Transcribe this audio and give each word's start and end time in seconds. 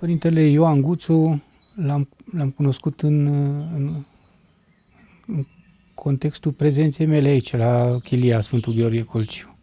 Părintele 0.00 0.42
Ioan 0.42 0.80
Guțu 0.80 1.42
l-am, 1.74 2.08
l-am 2.32 2.50
cunoscut 2.50 3.00
în, 3.00 3.26
în, 3.74 4.04
în 5.26 5.46
contextul 5.94 6.52
prezenței 6.52 7.06
mele 7.06 7.28
aici, 7.28 7.56
la 7.56 7.98
Chilia 8.02 8.40
Sfântul 8.40 8.72
Gheorghe 8.72 9.02
Colciu. 9.02 9.56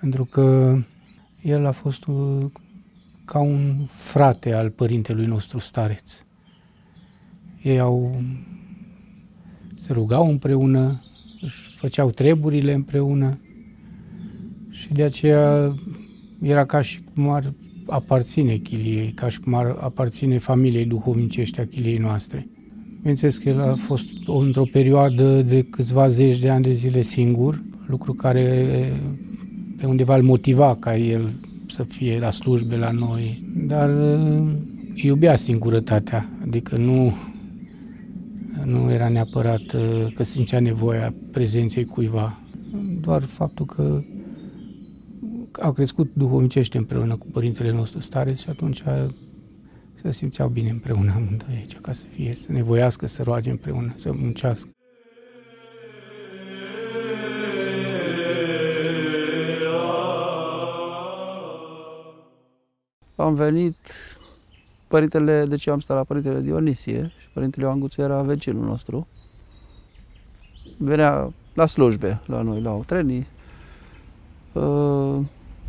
Pentru 0.00 0.24
că 0.24 0.76
el 1.42 1.66
a 1.66 1.70
fost 1.70 2.04
uh, 2.06 2.44
ca 3.24 3.38
un 3.38 3.86
frate 3.86 4.52
al 4.52 4.70
părintelui 4.70 5.26
nostru 5.26 5.58
stareț. 5.58 6.22
Ei 7.62 7.78
au 7.78 8.22
se 9.76 9.92
rugau 9.92 10.28
împreună, 10.28 11.02
își 11.40 11.76
făceau 11.76 12.10
treburile 12.10 12.72
împreună 12.72 13.40
și 14.70 14.92
de 14.92 15.02
aceea 15.02 15.74
era 16.42 16.66
ca 16.66 16.80
și 16.80 17.02
cum 17.14 17.28
ar 17.28 17.52
aparține 17.86 18.56
chiliei, 18.56 19.12
ca 19.12 19.28
și 19.28 19.40
cum 19.40 19.54
ar 19.54 19.76
aparține 19.80 20.38
familiei 20.38 20.84
duhovnicești 20.84 21.60
a 21.60 21.66
chiliei 21.66 21.98
noastre. 21.98 22.48
Bineînțeles 22.96 23.38
că 23.38 23.48
el 23.48 23.60
a 23.60 23.74
fost 23.74 24.04
într-o 24.26 24.64
perioadă 24.72 25.42
de 25.42 25.62
câțiva 25.62 26.08
zeci 26.08 26.38
de 26.38 26.50
ani 26.50 26.62
de 26.62 26.72
zile 26.72 27.02
singur, 27.02 27.62
lucru 27.86 28.12
care 28.12 28.66
pe 29.76 29.86
undeva 29.86 30.16
îl 30.16 30.22
motiva 30.22 30.76
ca 30.76 30.96
el 30.96 31.30
să 31.68 31.82
fie 31.82 32.18
la 32.18 32.30
slujbe 32.30 32.76
la 32.76 32.90
noi, 32.90 33.44
dar 33.66 33.90
uh, 33.90 34.48
iubea 34.94 35.36
singurătatea, 35.36 36.38
adică 36.46 36.76
nu, 36.76 37.14
nu 38.64 38.90
era 38.90 39.08
neapărat 39.08 39.72
uh, 39.72 40.12
că 40.14 40.22
simțea 40.22 40.60
nevoia 40.60 41.14
prezenței 41.30 41.84
cuiva, 41.84 42.40
doar 43.00 43.22
faptul 43.22 43.66
că 43.66 44.02
au 45.60 45.72
crescut 45.72 46.12
duhovnicește 46.14 46.78
împreună 46.78 47.16
cu 47.16 47.26
părintele 47.32 47.70
nostru 47.70 48.00
stareț 48.00 48.38
și 48.38 48.48
atunci 48.48 48.82
se 49.94 50.12
simțeau 50.12 50.48
bine 50.48 50.70
împreună 50.70 51.12
amândoi 51.12 51.54
aici, 51.54 51.76
ca 51.76 51.92
să 51.92 52.04
fie, 52.04 52.34
să 52.34 52.52
nevoiască, 52.52 53.06
să 53.06 53.22
roage 53.22 53.50
împreună, 53.50 53.92
să 53.96 54.12
muncească. 54.12 54.68
Am 63.16 63.34
venit, 63.34 63.76
părintele, 64.88 65.44
de 65.44 65.56
ce 65.56 65.70
am 65.70 65.80
stat 65.80 65.96
la 65.96 66.04
părintele 66.04 66.40
Dionisie 66.40 67.12
și 67.18 67.28
părintele 67.32 67.64
Ioan 67.64 67.80
Guțu 67.80 68.00
era 68.00 68.22
vecinul 68.22 68.64
nostru. 68.64 69.06
Venea 70.76 71.32
la 71.54 71.66
slujbe 71.66 72.20
la 72.26 72.42
noi, 72.42 72.60
la 72.60 72.72
Otrenii. 72.72 73.26
Uh, 74.52 75.11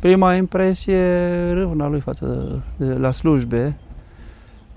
prima 0.03 0.35
impresie, 0.35 1.51
râvna 1.51 1.87
lui 1.87 1.99
față 1.99 2.61
de 2.77 2.93
la 2.93 3.11
slujbe, 3.11 3.77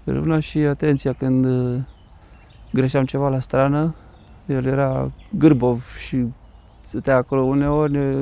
râvna 0.04 0.40
și 0.40 0.58
atenția 0.58 1.12
când 1.12 1.44
uh, 1.44 1.80
greșeam 2.72 3.04
ceva 3.04 3.28
la 3.28 3.40
strană. 3.40 3.94
El 4.46 4.66
era 4.66 5.10
gârbov 5.30 5.84
și 6.06 6.24
stătea 6.80 7.16
acolo 7.16 7.42
uneori, 7.42 7.92
ne, 7.92 8.14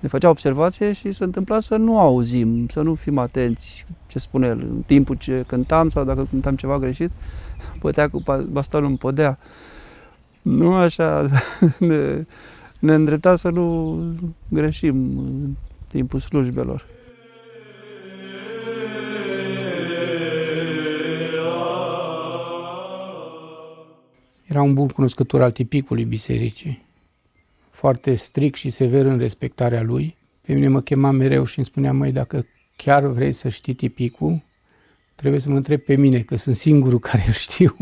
ne 0.00 0.08
făcea 0.08 0.28
observație 0.28 0.92
și 0.92 1.12
se 1.12 1.24
întâmpla 1.24 1.60
să 1.60 1.76
nu 1.76 1.98
auzim, 1.98 2.68
să 2.68 2.80
nu 2.80 2.94
fim 2.94 3.18
atenți 3.18 3.86
ce 4.06 4.18
spune 4.18 4.46
el. 4.46 4.60
În 4.60 4.82
timpul 4.86 5.16
ce 5.16 5.44
cântam 5.46 5.88
sau 5.88 6.04
dacă 6.04 6.26
cântam 6.30 6.56
ceva 6.56 6.78
greșit, 6.78 7.10
putea 7.80 8.08
cu 8.08 8.22
bastonul 8.50 8.90
în 8.90 8.96
podea. 8.96 9.38
Nu 10.42 10.74
așa 10.74 11.28
ne, 11.78 12.24
ne 12.78 12.94
îndrepta 12.94 13.36
să 13.36 13.48
nu 13.48 13.98
greșim 14.48 15.16
timpul 15.88 16.20
slujbelor. 16.20 16.84
Era 24.48 24.62
un 24.62 24.74
bun 24.74 24.88
cunoscător 24.88 25.42
al 25.42 25.50
tipicului 25.50 26.04
bisericii, 26.04 26.82
foarte 27.70 28.14
strict 28.14 28.58
și 28.58 28.70
sever 28.70 29.04
în 29.04 29.18
respectarea 29.18 29.82
lui. 29.82 30.16
Pe 30.40 30.54
mine 30.54 30.68
mă 30.68 30.80
chema 30.80 31.10
mereu 31.10 31.44
și 31.44 31.58
îmi 31.58 31.66
spunea, 31.66 31.92
măi, 31.92 32.12
dacă 32.12 32.46
chiar 32.76 33.06
vrei 33.06 33.32
să 33.32 33.48
știi 33.48 33.74
tipicul, 33.74 34.42
trebuie 35.14 35.40
să 35.40 35.50
mă 35.50 35.56
întreb 35.56 35.80
pe 35.80 35.96
mine, 35.96 36.20
că 36.20 36.36
sunt 36.36 36.56
singurul 36.56 36.98
care 37.08 37.24
îl 37.26 37.32
știu. 37.32 37.76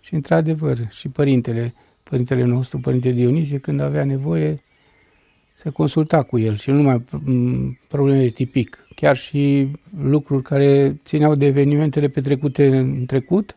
și 0.00 0.14
într-adevăr, 0.14 0.88
și 0.90 1.08
părintele, 1.08 1.74
părintele 2.02 2.44
nostru, 2.44 2.78
părintele 2.78 3.14
Dionisie, 3.14 3.58
când 3.58 3.80
avea 3.80 4.04
nevoie, 4.04 4.62
se 5.54 5.70
consulta 5.70 6.22
cu 6.22 6.38
el 6.38 6.56
și 6.56 6.70
nu 6.70 6.76
numai 6.76 7.04
probleme 7.88 8.18
de 8.18 8.28
tipic, 8.28 8.86
chiar 8.94 9.16
și 9.16 9.68
lucruri 10.02 10.42
care 10.42 11.00
țineau 11.04 11.34
de 11.34 11.46
evenimentele 11.46 12.08
petrecute 12.08 12.76
în 12.76 13.06
trecut 13.06 13.56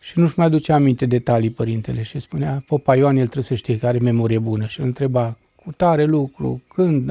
și 0.00 0.18
nu-și 0.18 0.34
mai 0.36 0.46
aducea 0.46 0.74
aminte 0.74 1.06
detalii 1.06 1.50
părintele 1.50 2.02
și 2.02 2.20
spunea, 2.20 2.62
Popa 2.66 2.96
Ioan, 2.96 3.16
el 3.16 3.22
trebuie 3.22 3.44
să 3.44 3.54
știe 3.54 3.78
că 3.78 3.86
are 3.86 3.98
memorie 3.98 4.38
bună 4.38 4.66
și 4.66 4.80
îl 4.80 4.86
întreba 4.86 5.36
cu 5.64 5.72
tare 5.76 6.04
lucru, 6.04 6.62
când, 6.68 7.10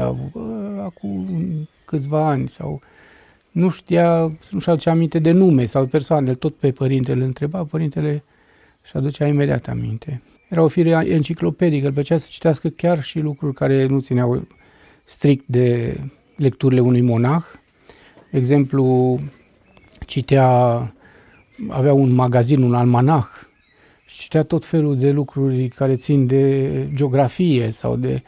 acum 0.79 1.27
câțiva 1.85 2.27
ani 2.27 2.49
sau 2.49 2.81
nu 3.51 3.69
știa, 3.69 4.31
nu-și 4.51 4.69
aducea 4.69 4.91
aminte 4.91 5.19
de 5.19 5.31
nume 5.31 5.65
sau 5.65 5.85
persoane, 5.85 6.33
tot 6.33 6.55
pe 6.55 6.71
părintele 6.71 7.19
îl 7.19 7.25
întreba, 7.25 7.63
părintele 7.63 8.23
și 8.83 8.97
aducea 8.97 9.27
imediat 9.27 9.67
aminte. 9.67 10.21
Era 10.51 10.63
o 10.63 10.67
fire 10.67 11.05
enciclopedică, 11.07 11.85
îl 11.85 11.93
plăcea 11.93 12.17
să 12.17 12.27
citească 12.29 12.69
chiar 12.69 13.03
și 13.03 13.19
lucruri 13.19 13.53
care 13.53 13.85
nu 13.85 13.99
țineau 13.99 14.47
strict 15.03 15.43
de 15.47 15.97
lecturile 16.35 16.79
unui 16.79 17.01
monah. 17.01 17.43
De 18.31 18.37
exemplu, 18.37 19.19
citea, 20.05 20.47
avea 21.69 21.93
un 21.93 22.11
magazin, 22.11 22.61
un 22.61 22.73
almanah, 22.73 23.27
și 24.05 24.19
citea 24.19 24.43
tot 24.43 24.65
felul 24.65 24.97
de 24.97 25.11
lucruri 25.11 25.67
care 25.67 25.95
țin 25.95 26.27
de 26.27 26.69
geografie 26.93 27.69
sau 27.69 27.95
de... 27.95 28.23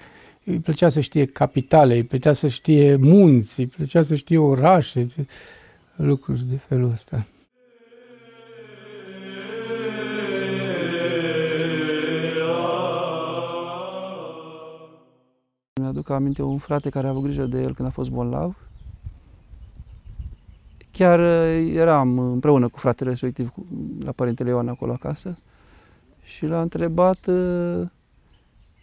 Îi 0.45 0.59
plăcea 0.59 0.89
să 0.89 0.99
știe 0.99 1.25
capitale, 1.25 1.95
îi 1.95 2.03
plăcea 2.03 2.33
să 2.33 2.47
știe 2.47 2.95
munți, 2.95 3.59
îi 3.59 3.67
plăcea 3.67 4.01
să 4.01 4.15
știe 4.15 4.37
orașe, 4.37 5.05
lucruri 5.95 6.45
de 6.49 6.55
felul 6.67 6.91
ăsta. 6.91 7.25
Mi-aduc 16.03 16.21
aminte 16.21 16.41
un 16.41 16.57
frate 16.57 16.89
care 16.89 17.07
a 17.07 17.09
avut 17.09 17.23
grijă 17.23 17.45
de 17.45 17.61
el 17.61 17.73
când 17.73 17.87
a 17.87 17.91
fost 17.91 18.09
bolnav. 18.09 18.57
Chiar 20.91 21.19
uh, 21.19 21.73
eram 21.75 22.19
împreună 22.19 22.67
cu 22.67 22.79
fratele 22.79 23.09
respectiv 23.09 23.53
la 23.99 24.11
părintele 24.11 24.49
Ioan 24.49 24.67
acolo 24.67 24.91
acasă 24.91 25.37
și 26.23 26.45
l-a 26.45 26.61
întrebat 26.61 27.25
uh, 27.25 27.87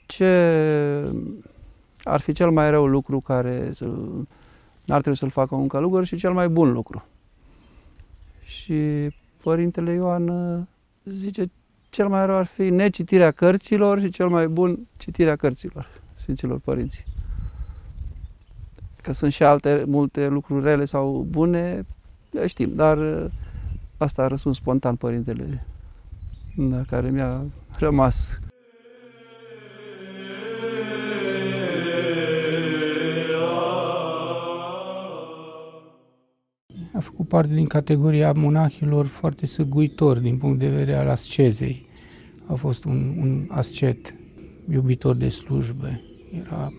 ce 0.07 0.27
ar 2.03 2.21
fi 2.21 2.33
cel 2.33 2.51
mai 2.51 2.71
rău 2.71 2.87
lucru 2.87 3.21
care 3.21 3.73
n-ar 4.85 5.01
trebui 5.01 5.19
să-l 5.19 5.31
facă 5.31 5.55
un 5.55 5.69
călugăr 5.69 6.05
și 6.05 6.17
cel 6.17 6.33
mai 6.33 6.49
bun 6.49 6.73
lucru. 6.73 7.05
Și 8.45 9.09
părintele 9.43 9.93
Ioan 9.93 10.29
uh, 10.29 10.63
zice 11.05 11.51
cel 11.91 12.09
mai 12.09 12.27
rău 12.27 12.37
ar 12.37 12.47
fi 12.47 12.71
necitirea 12.71 13.31
cărților 13.31 14.01
și 14.01 14.11
cel 14.11 14.29
mai 14.29 14.49
bun 14.49 14.89
citirea 14.97 15.37
cărților. 15.37 16.00
Sfinților 16.21 16.59
Părinți. 16.59 17.05
Că 19.03 19.13
sunt 19.13 19.33
și 19.33 19.43
alte 19.43 19.85
multe 19.87 20.29
lucruri 20.29 20.65
rele 20.65 20.85
sau 20.85 21.27
bune, 21.31 21.87
le 22.31 22.47
știm, 22.47 22.75
dar 22.75 22.99
uh, 22.99 23.31
asta 23.97 24.23
a 24.23 24.27
răspuns 24.27 24.57
spontan 24.57 24.97
Părintele, 24.97 25.67
da, 26.57 26.83
care 26.89 27.11
mi-a 27.11 27.45
rămas 27.79 28.41
a 36.95 37.01
făcut 37.01 37.29
parte 37.29 37.55
din 37.55 37.67
categoria 37.67 38.33
monahilor 38.33 39.07
foarte 39.07 39.47
săguitori 39.47 40.23
din 40.23 40.39
punct 40.39 40.59
de 40.59 40.69
vedere 40.69 40.97
al 40.97 41.09
ascezei. 41.09 41.87
A 42.47 42.55
fost 42.55 42.85
un, 42.85 43.15
un 43.19 43.47
ascet 43.49 44.15
iubitor 44.71 45.17
de 45.17 45.29
slujbe, 45.29 46.01
era 46.31 46.73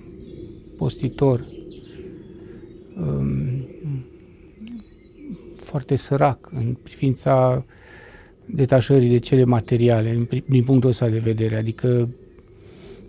postitor, 0.77 1.45
um, 2.97 3.65
foarte 5.55 5.95
sărac 5.95 6.49
în 6.53 6.77
privința 6.83 7.65
detașării 8.45 9.09
de 9.09 9.17
cele 9.17 9.43
materiale, 9.43 10.27
din 10.45 10.63
punctul 10.63 10.89
ăsta 10.89 11.09
de 11.09 11.19
vedere, 11.19 11.55
adică 11.55 12.09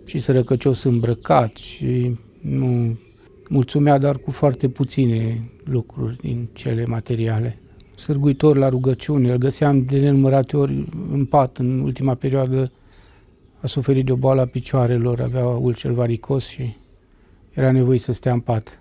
și 0.05 0.19
sărăcăcios 0.19 0.83
îmbrăcat 0.83 1.57
și 1.57 2.15
nu 2.41 2.97
mulțumea 3.49 3.97
doar 3.97 4.17
cu 4.17 4.31
foarte 4.31 4.69
puține 4.69 5.49
lucruri 5.63 6.17
din 6.17 6.49
cele 6.53 6.85
materiale. 6.85 7.57
Sârguitor 7.95 8.57
la 8.57 8.69
rugăciune, 8.69 9.31
îl 9.31 9.37
găseam 9.37 9.85
de 9.85 9.99
nenumărate 9.99 10.57
ori 10.57 10.85
în 11.11 11.25
pat 11.25 11.57
în 11.57 11.79
ultima 11.79 12.15
perioadă 12.15 12.71
a 13.63 13.67
suferit 13.67 14.05
de 14.05 14.11
o 14.11 14.15
boală 14.15 14.41
a 14.41 14.45
picioarelor, 14.45 15.21
avea 15.21 15.45
ulcer 15.45 15.91
varicos 15.91 16.47
și 16.47 16.75
era 17.51 17.71
nevoie 17.71 17.99
să 17.99 18.11
stea 18.11 18.33
în 18.33 18.39
pat. 18.39 18.79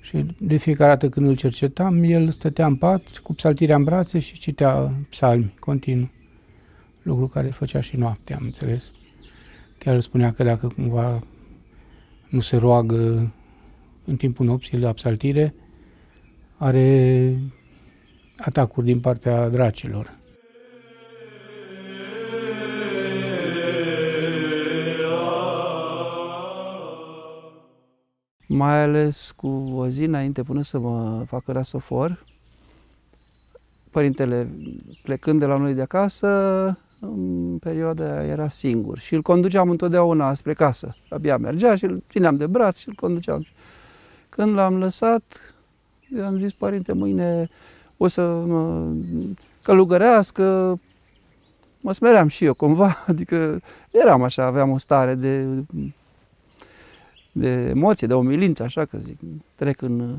Și 0.00 0.26
de 0.38 0.56
fiecare 0.56 0.90
dată 0.90 1.08
când 1.08 1.26
îl 1.26 1.36
cercetam, 1.36 2.02
el 2.02 2.30
stătea 2.30 2.66
în 2.66 2.76
pat 2.76 3.18
cu 3.22 3.34
psaltirea 3.34 3.76
în 3.76 3.84
brațe 3.84 4.18
și 4.18 4.38
citea 4.38 4.94
psalmi 5.08 5.54
continuu. 5.58 6.10
Lucru 7.02 7.26
care 7.26 7.48
făcea 7.48 7.80
și 7.80 7.96
noaptea, 7.96 8.36
am 8.36 8.44
înțeles. 8.44 8.90
Chiar 9.78 10.00
spunea 10.00 10.32
că 10.32 10.44
dacă 10.44 10.66
cumva 10.66 11.22
nu 12.28 12.40
se 12.40 12.56
roagă 12.56 13.32
în 14.04 14.16
timpul 14.16 14.46
nopții 14.46 14.78
la 14.78 14.92
psaltire, 14.92 15.54
are 16.56 17.38
atacuri 18.36 18.86
din 18.86 19.00
partea 19.00 19.48
dracilor. 19.48 20.20
Mai 28.56 28.82
ales 28.82 29.32
cu 29.36 29.72
o 29.74 29.88
zi 29.88 30.04
înainte 30.04 30.42
până 30.42 30.62
să 30.62 30.78
mă 30.78 31.24
facă 31.26 31.52
rasofor. 31.52 32.24
Părintele 33.90 34.48
plecând 35.02 35.38
de 35.38 35.46
la 35.46 35.56
noi 35.56 35.74
de 35.74 35.82
acasă, 35.82 36.28
în 37.00 37.58
perioada 37.58 38.24
era 38.24 38.48
singur 38.48 38.98
și 38.98 39.14
îl 39.14 39.22
conduceam 39.22 39.70
întotdeauna 39.70 40.34
spre 40.34 40.54
casă. 40.54 40.96
Abia 41.08 41.36
mergea 41.36 41.74
și 41.74 41.84
îl 41.84 42.02
țineam 42.08 42.36
de 42.36 42.46
braț 42.46 42.76
și 42.78 42.88
îl 42.88 42.94
conduceam. 42.94 43.46
Când 44.28 44.54
l-am 44.54 44.78
lăsat, 44.78 45.54
i-am 46.16 46.38
zis, 46.38 46.52
părinte, 46.52 46.92
mâine 46.92 47.48
o 47.96 48.06
să 48.06 48.22
mă 48.46 48.92
călugărească, 49.62 50.78
mă 51.80 51.92
smeream 51.92 52.28
și 52.28 52.44
eu 52.44 52.54
cumva, 52.54 52.96
adică 53.06 53.60
eram 53.90 54.22
așa, 54.22 54.44
aveam 54.44 54.70
o 54.70 54.78
stare 54.78 55.14
de 55.14 55.46
de 57.32 57.48
emoție, 57.48 58.06
de 58.06 58.14
umilință, 58.14 58.62
așa 58.62 58.84
că 58.84 58.98
zic, 58.98 59.18
trec 59.54 59.82
în 59.82 60.18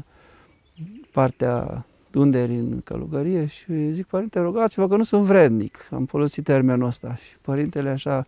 partea 1.12 1.86
underii 2.14 2.58
în 2.58 2.82
călugărie 2.84 3.46
și 3.46 3.92
zic, 3.92 4.06
părinte, 4.06 4.40
rugați-vă 4.40 4.88
că 4.88 4.96
nu 4.96 5.04
sunt 5.04 5.24
vrednic. 5.24 5.88
Am 5.92 6.06
folosit 6.06 6.44
termenul 6.44 6.88
ăsta 6.88 7.16
și 7.16 7.38
părintele 7.42 7.90
așa 7.90 8.26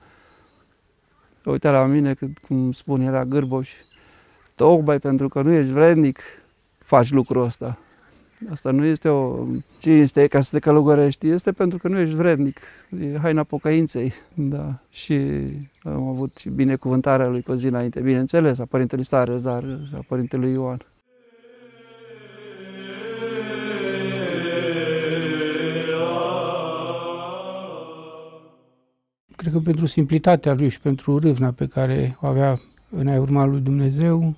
uita 1.45 1.71
la 1.71 1.85
mine, 1.85 2.15
cum 2.47 2.71
spun, 2.71 3.01
era 3.01 3.25
gârboș, 3.25 3.71
tocmai 4.55 4.99
pentru 4.99 5.27
că 5.27 5.41
nu 5.41 5.51
ești 5.51 5.71
vrednic, 5.71 6.19
faci 6.77 7.11
lucrul 7.11 7.43
ăsta. 7.43 7.79
Asta 8.49 8.71
nu 8.71 8.85
este 8.85 9.09
o 9.09 9.45
cinste 9.77 10.27
ca 10.27 10.41
să 10.41 10.49
te 10.51 10.59
călugărești, 10.59 11.27
este 11.27 11.51
pentru 11.51 11.77
că 11.77 11.87
nu 11.87 11.99
ești 11.99 12.15
vrednic. 12.15 12.59
E 12.99 13.17
haina 13.17 13.43
pocăinței, 13.43 14.13
da. 14.33 14.79
Și 14.89 15.45
am 15.85 16.07
avut 16.07 16.37
și 16.37 16.49
binecuvântarea 16.49 17.27
lui 17.27 17.41
pe 17.41 17.55
zi 17.55 17.65
înainte, 17.65 17.99
bineînțeles, 17.99 18.59
a 18.59 18.65
Părintelui 18.65 19.05
Stare, 19.05 19.37
dar 19.37 19.89
a 19.93 19.99
Părintelui 20.07 20.51
Ioan. 20.51 20.85
Cred 29.35 29.53
că 29.53 29.59
pentru 29.59 29.85
simplitatea 29.85 30.53
lui 30.53 30.69
și 30.69 30.79
pentru 30.79 31.19
râvna 31.19 31.51
pe 31.51 31.67
care 31.67 32.17
o 32.21 32.27
avea 32.27 32.61
în 32.89 33.07
a 33.07 33.19
urma 33.19 33.45
lui 33.45 33.59
Dumnezeu, 33.59 34.35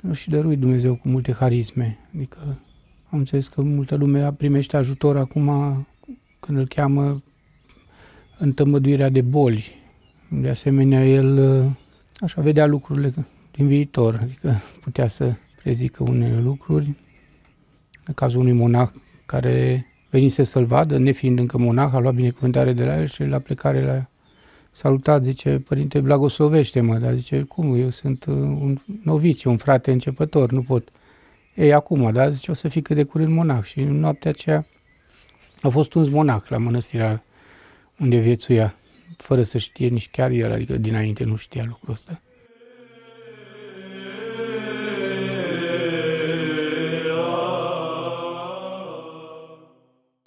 nu 0.00 0.12
și 0.12 0.30
dărui 0.30 0.56
Dumnezeu 0.56 0.94
cu 0.94 1.08
multe 1.08 1.32
harisme. 1.32 1.98
Adică 2.14 2.38
am 3.10 3.18
înțeles 3.18 3.48
că 3.48 3.62
multă 3.62 3.94
lume 3.94 4.32
primește 4.32 4.76
ajutor 4.76 5.16
acum 5.16 5.48
când 6.40 6.58
îl 6.58 6.66
cheamă 6.66 7.22
în 8.38 8.52
tămăduirea 8.52 9.08
de 9.08 9.20
boli. 9.20 9.83
De 10.40 10.48
asemenea, 10.48 11.06
el 11.06 11.64
așa 12.16 12.40
vedea 12.40 12.66
lucrurile 12.66 13.14
din 13.50 13.66
viitor, 13.66 14.18
adică 14.22 14.54
putea 14.80 15.08
să 15.08 15.34
prezică 15.62 16.02
unele 16.02 16.40
lucruri. 16.40 16.94
În 18.06 18.14
cazul 18.14 18.40
unui 18.40 18.52
monah 18.52 18.88
care 19.26 19.86
venise 20.10 20.44
să-l 20.44 20.64
vadă, 20.64 20.98
nefiind 20.98 21.38
încă 21.38 21.58
monah, 21.58 21.94
a 21.94 21.98
luat 21.98 22.14
binecuvântare 22.14 22.72
de 22.72 22.84
la 22.84 23.00
el 23.00 23.06
și 23.06 23.24
la 23.24 23.38
plecare 23.38 23.84
la 23.84 24.06
salutat, 24.72 25.24
zice, 25.24 25.58
părinte, 25.58 26.00
blagoslovește-mă, 26.00 26.96
dar 26.96 27.14
zice, 27.14 27.42
cum, 27.42 27.74
eu 27.74 27.90
sunt 27.90 28.24
un 28.24 28.78
novici, 29.02 29.44
un 29.44 29.56
frate 29.56 29.92
începător, 29.92 30.52
nu 30.52 30.62
pot. 30.62 30.88
Ei, 31.54 31.72
acum, 31.72 32.12
da, 32.12 32.30
zice, 32.30 32.50
o 32.50 32.54
să 32.54 32.68
fii 32.68 32.82
cât 32.82 32.96
de 32.96 33.04
curând 33.04 33.32
monah. 33.32 33.62
Și 33.62 33.80
în 33.80 33.98
noaptea 34.00 34.30
aceea 34.30 34.66
a 35.62 35.68
fost 35.68 35.94
un 35.94 36.10
monah 36.10 36.42
la 36.48 36.58
mănăstirea 36.58 37.24
unde 37.98 38.18
viețuia, 38.18 38.74
fără 39.16 39.42
să 39.42 39.58
știe 39.58 39.88
nici 39.88 40.10
chiar 40.10 40.30
el, 40.30 40.52
adică 40.52 40.76
dinainte 40.76 41.24
nu 41.24 41.36
știa 41.36 41.64
lucrul 41.64 41.92
ăsta. 41.92 42.20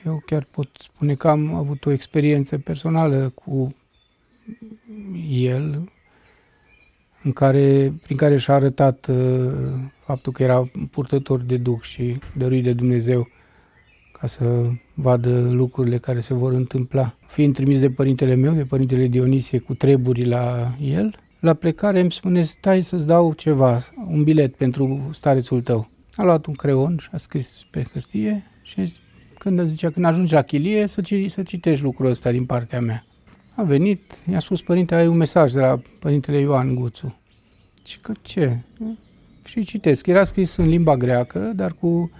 Eu 0.06 0.22
chiar 0.26 0.48
pot 0.52 0.70
spune 0.80 1.16
că 1.16 1.28
am 1.28 1.54
avut 1.54 1.86
o 1.86 1.92
experiență 1.92 2.58
personală 2.58 3.30
cu 3.30 3.76
el, 5.30 5.90
în 7.24 7.34
care, 7.34 7.94
prin 8.04 8.18
care 8.18 8.38
și-a 8.38 8.54
arătat 8.54 9.08
uh, 9.08 9.52
faptul 10.06 10.32
că 10.32 10.44
era 10.44 10.70
purtător 10.92 11.42
de 11.42 11.58
Duh 11.58 11.82
și 11.82 12.20
dăruit 12.36 12.64
de 12.64 12.74
Dumnezeu 12.74 13.28
ca 14.20 14.28
să 14.28 14.70
vadă 14.94 15.50
lucrurile 15.52 15.98
care 15.98 16.20
se 16.20 16.34
vor 16.34 16.54
întâmpla. 16.54 17.16
Fiind 17.28 17.54
trimis 17.54 17.80
de 17.80 17.90
părintele 17.90 18.36
meu, 18.36 18.54
de 18.54 18.64
părintele 18.64 19.08
Dionisie, 19.08 19.60
cu 19.60 19.74
treburi 19.74 20.26
la 20.26 20.76
el, 20.82 21.16
la 21.40 21.54
plecare 21.54 22.00
îmi 22.00 22.12
spune, 22.12 22.44
stai 22.44 22.82
să-ți 22.84 23.08
dau 23.08 23.34
ceva, 23.34 23.80
un 24.08 24.24
bilet 24.24 24.56
pentru 24.56 25.10
starețul 25.14 25.62
tău. 25.62 25.90
A 26.16 26.24
luat 26.24 26.46
un 26.46 26.54
creon 26.54 26.98
și 27.02 27.08
a 27.12 27.18
scris 27.18 27.66
pe 27.72 27.86
hârtie 27.94 28.44
și 28.62 28.94
când 29.38 29.68
zicea, 29.68 29.90
când 29.90 30.06
ajungi 30.06 30.34
la 30.34 30.42
chilie, 30.42 30.88
să, 30.88 31.02
ci, 31.02 31.14
să 31.28 31.44
citești 31.44 31.84
lucrul 31.84 32.10
ăsta 32.10 32.32
din 32.32 32.46
partea 32.46 32.82
mea. 32.82 33.06
A 33.56 33.64
venit, 33.64 34.22
i-a 34.32 34.40
spus, 34.40 34.62
părinte, 34.62 34.96
ai 34.96 35.08
un 35.08 35.18
mesaj 35.18 35.52
de 35.52 35.60
la 35.60 35.82
părintele 36.00 36.38
Ioan 36.38 36.76
Guțu. 36.76 37.20
Și 37.86 38.00
că 38.00 38.12
ce? 38.22 38.58
Și 39.46 39.64
citesc. 39.64 40.08
Era 40.08 40.24
scris 40.24 40.56
în 40.56 40.68
limba 40.68 40.98
greacă, 40.98 41.40
dar 41.40 41.72
cu, 41.72 42.12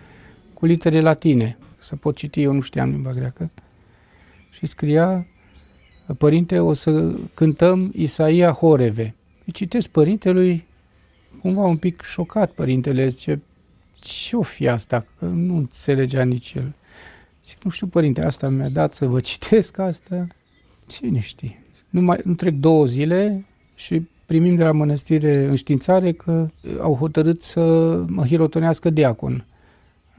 cu 0.54 0.66
litere 0.66 1.02
latine. 1.02 1.58
Să 1.88 1.96
pot 1.96 2.16
citi, 2.16 2.42
eu 2.42 2.54
nu 2.54 2.62
știam 2.62 2.90
limba 2.90 3.14
greacă. 3.14 3.50
Și 4.50 4.66
scria, 4.66 5.28
părinte, 6.18 6.60
o 6.60 6.74
să 6.74 7.16
cântăm 7.34 7.92
Isaia 7.96 8.52
Horeve. 8.52 9.16
Îi 9.46 9.52
citesc 9.54 9.88
părintelui, 9.90 10.66
cumva 11.42 11.66
un 11.66 11.78
pic 11.78 12.02
șocat 12.02 12.52
părintele, 12.52 13.08
zice, 13.08 13.42
ce-o 14.00 14.42
fi 14.42 14.68
asta? 14.68 15.06
Că 15.20 15.26
nu 15.26 15.56
înțelegea 15.56 16.24
nici 16.24 16.54
el. 16.54 16.74
Zic, 17.46 17.64
nu 17.64 17.70
știu, 17.70 17.88
părinte, 17.88 18.26
asta 18.26 18.50
mi-a 18.50 18.70
dat 18.70 18.94
să 18.94 19.06
vă 19.06 19.20
citesc 19.20 19.78
asta. 19.78 20.28
Cine 20.88 21.20
știe? 21.20 21.64
Nu, 21.90 22.02
mai, 22.02 22.20
nu 22.24 22.34
trec 22.34 22.54
două 22.54 22.86
zile 22.86 23.46
și 23.76 24.08
primim 24.26 24.56
de 24.56 24.64
la 24.64 24.72
mănăstire 24.72 25.46
înștiințare 25.46 26.12
că 26.12 26.50
au 26.80 26.96
hotărât 26.96 27.42
să 27.42 27.62
mă 28.08 28.26
hirotonească 28.26 28.90
diacon. 28.90 29.46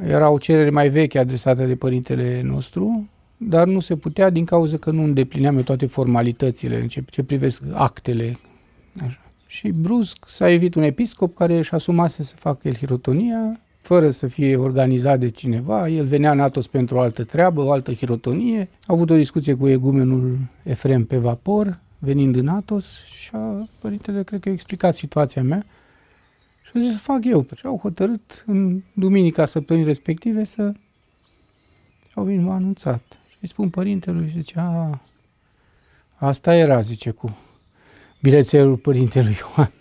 Era 0.07 0.31
o 0.31 0.39
cerere 0.39 0.71
mai 0.71 0.89
veche 0.89 1.19
adresată 1.19 1.65
de 1.65 1.77
părintele 1.77 2.43
nostru, 2.43 3.09
dar 3.37 3.67
nu 3.67 3.81
se 3.81 3.97
putea 3.97 4.31
din 4.31 4.45
cauza 4.45 4.77
că 4.77 4.91
nu 4.91 5.03
îndeplineam 5.03 5.57
eu 5.57 5.63
toate 5.63 5.87
formalitățile 5.87 6.81
în 6.81 6.89
ce, 6.89 7.05
ce 7.11 7.23
privesc 7.23 7.63
actele. 7.73 8.39
Așa. 9.07 9.21
Și 9.47 9.69
brusc 9.69 10.17
s-a 10.27 10.51
evit 10.51 10.75
un 10.75 10.83
episcop 10.83 11.35
care 11.35 11.59
își 11.59 11.75
asumase 11.75 12.23
să 12.23 12.35
facă 12.37 12.69
el 12.69 12.75
hirotonia, 12.75 13.61
fără 13.81 14.11
să 14.11 14.27
fie 14.27 14.57
organizat 14.57 15.19
de 15.19 15.29
cineva. 15.29 15.89
El 15.89 16.05
venea 16.05 16.31
în 16.31 16.41
Atos 16.41 16.67
pentru 16.67 16.97
o 16.97 17.01
altă 17.01 17.25
treabă, 17.25 17.61
o 17.61 17.71
altă 17.71 17.93
hirotonie. 17.93 18.69
A 18.81 18.93
avut 18.93 19.11
o 19.11 19.17
discuție 19.17 19.55
cu 19.55 19.69
egumenul 19.69 20.39
Efrem 20.63 21.05
pe 21.05 21.17
vapor, 21.17 21.79
venind 21.99 22.37
în 22.37 22.49
Atos 22.49 23.05
și 23.05 23.31
a, 23.33 23.69
părintele 23.81 24.23
cred 24.23 24.41
că 24.41 24.49
a 24.49 24.53
explicat 24.53 24.95
situația 24.95 25.43
mea 25.43 25.65
și 26.71 26.77
a 26.77 26.81
zis 26.81 26.93
să 26.93 26.99
fac 26.99 27.25
eu. 27.25 27.47
Și 27.57 27.67
au 27.67 27.79
hotărât 27.79 28.45
în 28.47 28.83
duminica 28.95 29.47
săptămânii 29.47 29.87
respective 29.87 30.45
să 30.45 30.73
au 32.15 32.25
venit, 32.25 32.43
m-a 32.43 32.55
anunțat. 32.55 33.03
Și 33.29 33.37
îi 33.41 33.49
spun 33.49 33.71
părintelui 33.71 34.29
și 34.29 34.41
zice, 34.41 34.55
a, 34.59 35.01
asta 36.17 36.55
era, 36.55 36.81
zice, 36.81 37.11
cu 37.11 37.37
bilețelul 38.23 38.77
părintelui 38.77 39.37
Ioan. 39.57 39.73